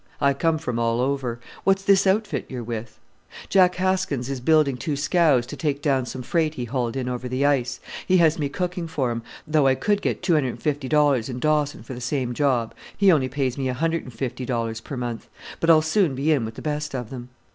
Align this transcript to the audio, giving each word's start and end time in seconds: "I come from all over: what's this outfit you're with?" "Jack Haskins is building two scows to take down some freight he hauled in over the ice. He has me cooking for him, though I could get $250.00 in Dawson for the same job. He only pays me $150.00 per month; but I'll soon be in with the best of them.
"I 0.19 0.33
come 0.33 0.57
from 0.57 0.79
all 0.79 0.99
over: 0.99 1.39
what's 1.63 1.83
this 1.83 2.07
outfit 2.07 2.47
you're 2.49 2.63
with?" 2.63 2.97
"Jack 3.49 3.75
Haskins 3.75 4.31
is 4.31 4.41
building 4.41 4.75
two 4.75 4.95
scows 4.95 5.45
to 5.45 5.55
take 5.55 5.79
down 5.79 6.07
some 6.07 6.23
freight 6.23 6.55
he 6.55 6.65
hauled 6.65 6.95
in 6.95 7.07
over 7.07 7.29
the 7.29 7.45
ice. 7.45 7.79
He 8.07 8.17
has 8.17 8.39
me 8.39 8.49
cooking 8.49 8.87
for 8.87 9.11
him, 9.11 9.21
though 9.45 9.67
I 9.67 9.75
could 9.75 10.01
get 10.01 10.23
$250.00 10.23 11.29
in 11.29 11.37
Dawson 11.39 11.83
for 11.83 11.93
the 11.93 12.01
same 12.01 12.33
job. 12.33 12.73
He 12.97 13.11
only 13.11 13.29
pays 13.29 13.59
me 13.59 13.67
$150.00 13.67 14.83
per 14.83 14.97
month; 14.97 15.27
but 15.59 15.69
I'll 15.69 15.83
soon 15.83 16.15
be 16.15 16.31
in 16.31 16.45
with 16.45 16.55
the 16.55 16.63
best 16.63 16.95
of 16.95 17.11
them. 17.11 17.29